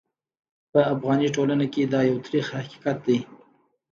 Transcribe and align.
په 0.71 0.79
افغاني 0.93 1.27
ټولنه 1.35 1.65
کې 1.73 1.81
دا 1.93 2.01
یو 2.09 2.17
ترخ 2.25 2.47
حقیقت 2.59 2.97
دی. 3.07 3.19